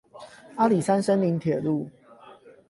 [0.55, 1.87] 阿里山森林鐵路